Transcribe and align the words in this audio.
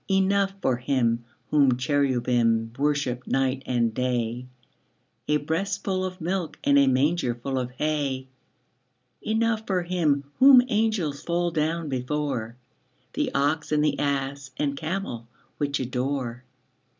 Enough 0.09 0.53
for 0.63 0.77
Him 0.77 1.25
whom 1.51 1.77
cherubim 1.77 2.73
Worship 2.75 3.27
night 3.27 3.61
and 3.67 3.93
day, 3.93 4.47
A 5.27 5.37
breastful 5.37 6.03
of 6.03 6.19
milk 6.19 6.57
And 6.63 6.79
a 6.79 6.87
mangerful 6.87 7.59
of 7.59 7.69
hay; 7.73 8.27
Enough 9.21 9.67
for 9.67 9.83
Him 9.83 10.23
whom 10.39 10.63
angels 10.69 11.21
Fall 11.21 11.51
down 11.51 11.87
before, 11.87 12.55
The 13.13 13.31
ox 13.35 13.71
and 13.71 13.85
ass 14.01 14.49
and 14.57 14.75
camel 14.75 15.27
Which 15.59 15.79
adore. 15.79 16.45